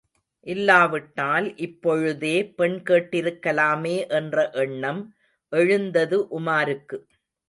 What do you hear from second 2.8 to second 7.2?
கேட்டிருக்கலாமே என்ற எண்ணம் எழுந்தது உமாருக்கு.